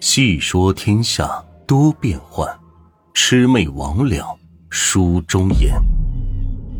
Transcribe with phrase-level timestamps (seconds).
[0.00, 2.48] 细说天下多变幻，
[3.14, 4.38] 魑魅魍魉
[4.70, 5.74] 书中言。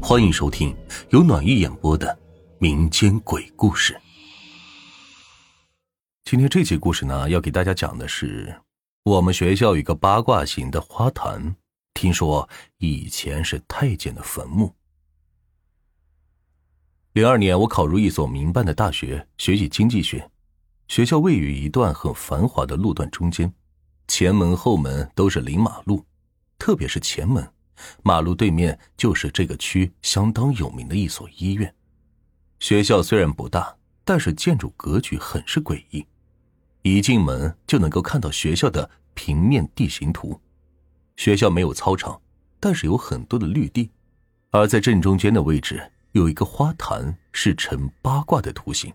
[0.01, 0.73] 欢迎收听
[1.11, 2.17] 由暖玉演播的
[2.61, 4.01] 民间鬼故事。
[6.23, 8.55] 今天这期故事呢，要给大家讲的是
[9.03, 11.57] 我们学校有一个八卦型的花坛，
[11.95, 14.73] 听说以前是太监的坟墓。
[17.15, 20.31] 零二年，我考入一所民办的大学，学习经济学。
[20.89, 23.53] 学校位于一段很繁华的路段中间，
[24.09, 26.05] 前门后门都是临马路，
[26.59, 27.47] 特别是前门，
[28.03, 31.73] 马路对面就是这个区相当有名的一所医院。
[32.59, 36.05] 学校虽然不大，但是建筑格局很是诡异。
[36.83, 40.41] 一进门就能够看到学校的平面地形图。
[41.17, 42.19] 学校没有操场，
[42.59, 43.91] 但是有很多的绿地，
[44.51, 48.91] 而在正中间的位置有一个花坛，是呈八卦的图形。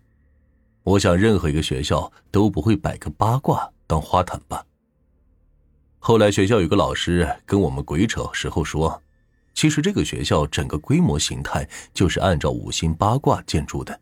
[0.84, 4.66] 我想，任何一个学校都不会摆个八卦当花坛吧。
[5.98, 9.02] 后来学校有个老师跟我们鬼扯时候说，
[9.54, 13.98] 其实这个学校整个规模形态就是按照五行八卦建筑的，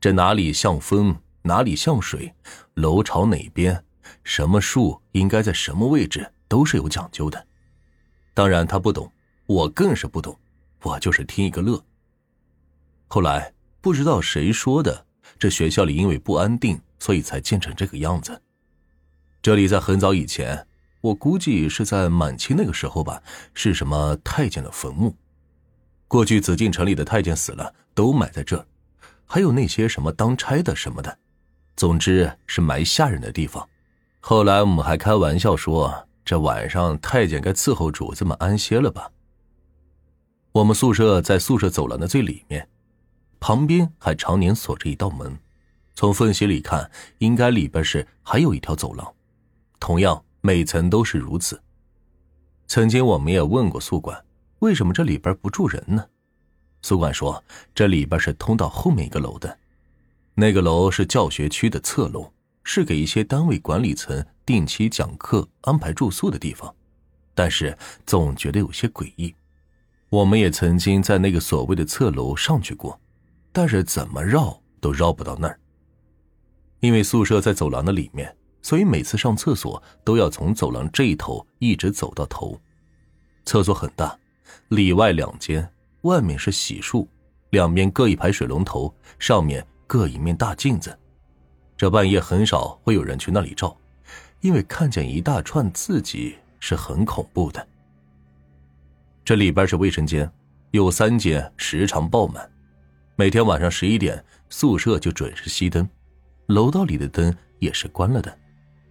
[0.00, 2.32] 这哪里像风，哪里像水，
[2.74, 3.84] 楼朝哪边，
[4.22, 7.44] 什么树应该在什么位置，都是有讲究的。
[8.32, 9.10] 当然他不懂，
[9.46, 10.38] 我更是不懂，
[10.82, 11.84] 我就是听一个乐。
[13.08, 15.05] 后来不知道谁说的。
[15.38, 18.40] 这学校里因为不安定，所以才建成这个样子。
[19.42, 20.66] 这里在很早以前，
[21.00, 23.22] 我估计是在满清那个时候吧，
[23.54, 25.14] 是什么太监的坟墓。
[26.08, 28.64] 过去紫禁城里的太监死了，都埋在这儿，
[29.24, 31.18] 还有那些什么当差的什么的，
[31.76, 33.68] 总之是埋下人的地方。
[34.20, 39.10] 后来我们还开玩笑说，这晚上太监该伺候主子们安歇了吧。
[40.52, 42.68] 我们宿舍在宿舍走廊的最里面。
[43.38, 45.38] 旁边还常年锁着一道门，
[45.94, 49.14] 从缝隙里看，应该里边是还有一条走廊，
[49.78, 51.60] 同样每层都是如此。
[52.66, 54.24] 曾经我们也问过宿管，
[54.58, 56.06] 为什么这里边不住人呢？
[56.82, 57.42] 宿管说，
[57.74, 59.58] 这里边是通到后面一个楼的，
[60.34, 62.32] 那个楼是教学区的侧楼，
[62.64, 66.74] 是给一些单位管理层定期讲课、安排住宿的地方，
[67.34, 69.34] 但是总觉得有些诡异。
[70.08, 73.00] 我们也曾经在那个所谓的侧楼上去过。
[73.56, 75.58] 但是怎么绕都绕不到那儿，
[76.80, 82.60] 因为宿舍在走廊的里面，所以每次上厕所都要从走廊这一头一直走到头。
[83.46, 84.14] 厕所很大，
[84.68, 85.66] 里外两间，
[86.02, 87.06] 外面是洗漱，
[87.48, 90.94] 两边各一排水龙头，上面各一面大镜子。
[91.78, 93.74] 这半夜很少会有人去那里照，
[94.42, 97.66] 因为看见一大串自己是很恐怖的。
[99.24, 100.30] 这里边是卫生间，
[100.72, 102.46] 有三间时常爆满。
[103.18, 105.88] 每天晚上十一点，宿舍就准时熄灯，
[106.48, 108.38] 楼道里的灯也是关了的，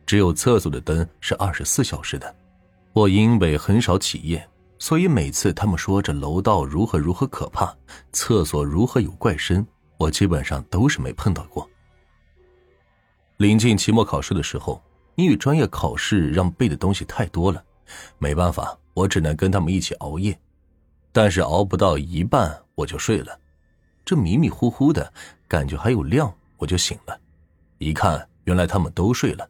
[0.04, 2.36] 只有厕所的灯是二十四小时的。
[2.92, 4.44] 我因为很少起夜，
[4.80, 7.72] 所以每次他们说这楼道如何如何可怕，
[8.14, 9.64] 厕所如何有怪声，
[10.00, 11.70] 我基本上都是没碰到过。
[13.38, 14.82] 临近期末考试的时候，
[15.18, 17.64] 英语专业考试让背的东西太多了，
[18.18, 20.36] 没办法，我只能跟他们一起熬夜，
[21.12, 23.40] 但是熬不到一半我就睡了。
[24.06, 25.12] 这迷迷糊糊的
[25.48, 27.20] 感觉还有亮，我就醒了，
[27.80, 29.50] 一看原来他们都睡了。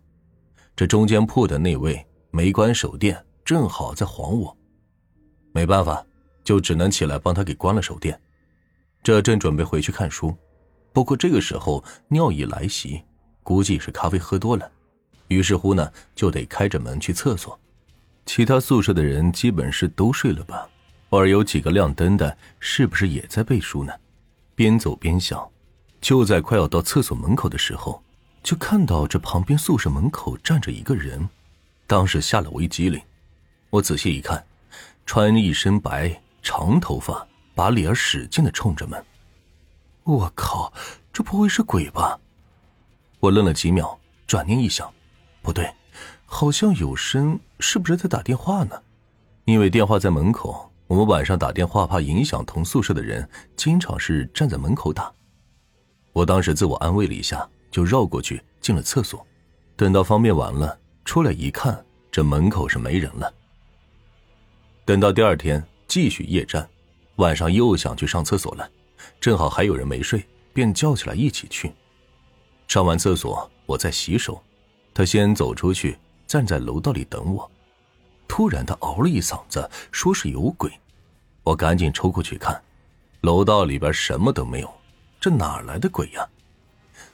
[0.76, 4.58] 这中间铺的那位没关手电，正好在晃我，
[5.52, 6.06] 没办法，
[6.44, 8.20] 就只能起来帮他给关了手电。
[9.04, 10.36] 这正准备回去看书，
[10.94, 13.04] 不过这个时候尿意来袭，
[13.44, 14.72] 估计是咖啡喝多了，
[15.28, 17.60] 于是乎呢就得开着门去厕所。
[18.26, 20.68] 其他宿舍的人基本是都睡了吧？
[21.10, 23.94] 偶尔有几个亮灯的，是不是也在背书呢？
[24.56, 25.48] 边走边想，
[26.00, 28.02] 就在快要到厕所门口的时候，
[28.42, 31.28] 就看到这旁边宿舍门口站着一个人，
[31.86, 33.02] 当时吓了我一激灵。
[33.70, 34.46] 我仔细一看，
[35.06, 39.04] 穿一身白，长头发，把脸使劲的冲着门。
[40.04, 40.72] 我靠，
[41.12, 42.18] 这不会是鬼吧？
[43.20, 44.90] 我愣了几秒，转念一想，
[45.42, 45.74] 不对，
[46.25, 48.81] 好像有声，是不是在打电话呢？
[49.44, 50.72] 因为电话在门口。
[50.88, 55.12] 我们晚上打电话，怕影响同宿舍的人，经常是站在门口打。
[56.14, 59.26] 我当时自我安慰了一下，就绕过去进了厕所。
[59.76, 63.34] 等到方便完了，出来一看，这门口是没人了。
[64.86, 66.70] 等到第二天继续夜战，
[67.16, 68.70] 晚上又想去上厕所了，
[69.20, 70.24] 正好还有人没睡，
[70.54, 71.74] 便叫起来一起去。
[72.68, 74.42] 上完厕所，我在洗手，
[74.94, 75.98] 他先走出去，
[76.28, 77.50] 站在楼道里等我。
[78.27, 80.72] 突然，他嗷了一嗓子，说是有鬼。
[81.44, 82.62] 我赶紧抽过去看，
[83.22, 84.74] 楼道里边什么都没有，
[85.19, 86.27] 这哪来的鬼呀？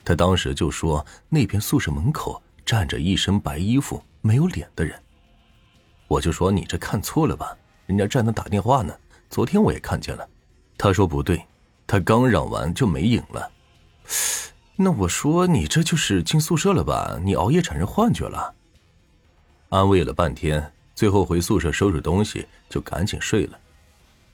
[0.04, 5.00] 他当时就说那边宿舍门口站着一身白衣服、没有脸的人。
[6.08, 7.56] 我就说你这看错了吧，
[7.86, 8.94] 人家站那打电话呢。
[9.30, 10.28] 昨天我也看见了。
[10.78, 11.46] 他说不对，
[11.88, 13.52] 他刚嚷完就没影了。
[14.75, 17.19] 那我说你这就是进宿舍了吧？
[17.24, 18.54] 你熬夜产生幻觉了。
[19.69, 23.59] 安慰了半天，最后回宿舍收拾东西，就赶紧睡了。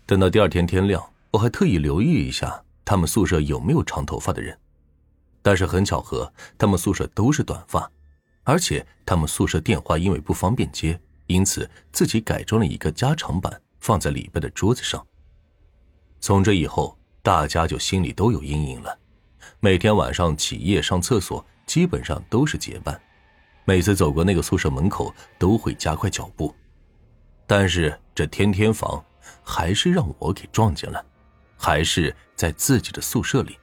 [0.06, 4.60] 等到第二天天亮，我还特意留意一下他们宿舍有没有长头发的人，
[5.42, 7.90] 但是很巧合，他们宿舍都是短发，
[8.44, 15.08] 而且他们宿舍电话因为不方便接，因此自己改装了一个加长版放在里边的桌子上。
[16.20, 19.00] 从这以后，大家就心里都有阴影了。
[19.62, 23.02] 每天晚上起夜上厕所，基本上都是结伴。
[23.70, 26.56] 每次走过那个宿舍门口，都会加快脚步。
[27.46, 29.04] 但是这天天房，
[29.44, 31.06] 还是让我给撞见了，
[31.58, 33.58] 还是在自己的宿舍里。